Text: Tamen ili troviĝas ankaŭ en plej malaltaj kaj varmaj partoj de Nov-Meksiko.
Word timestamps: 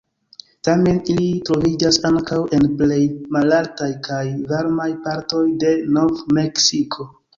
Tamen 0.67 0.95
ili 1.15 1.25
troviĝas 1.49 1.99
ankaŭ 2.09 2.39
en 2.59 2.65
plej 2.79 2.99
malaltaj 3.37 3.91
kaj 4.09 4.25
varmaj 4.53 4.89
partoj 5.05 5.43
de 5.65 5.75
Nov-Meksiko. 5.99 7.09